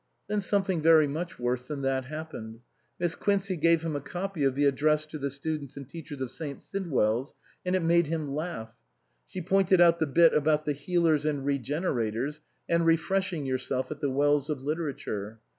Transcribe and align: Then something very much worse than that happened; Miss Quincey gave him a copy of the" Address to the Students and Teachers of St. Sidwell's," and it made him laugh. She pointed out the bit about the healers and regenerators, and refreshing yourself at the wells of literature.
Then 0.27 0.41
something 0.41 0.81
very 0.81 1.05
much 1.07 1.37
worse 1.37 1.67
than 1.67 1.83
that 1.83 2.05
happened; 2.05 2.61
Miss 2.97 3.13
Quincey 3.13 3.55
gave 3.55 3.83
him 3.83 3.95
a 3.95 4.01
copy 4.01 4.43
of 4.43 4.55
the" 4.55 4.65
Address 4.65 5.05
to 5.05 5.19
the 5.19 5.29
Students 5.29 5.77
and 5.77 5.87
Teachers 5.87 6.21
of 6.21 6.31
St. 6.31 6.59
Sidwell's," 6.59 7.35
and 7.63 7.75
it 7.75 7.83
made 7.83 8.07
him 8.07 8.33
laugh. 8.33 8.73
She 9.27 9.41
pointed 9.41 9.79
out 9.79 9.99
the 9.99 10.07
bit 10.07 10.33
about 10.33 10.65
the 10.65 10.73
healers 10.73 11.23
and 11.23 11.45
regenerators, 11.45 12.41
and 12.67 12.83
refreshing 12.83 13.45
yourself 13.45 13.91
at 13.91 13.99
the 14.01 14.09
wells 14.09 14.49
of 14.49 14.63
literature. 14.63 15.39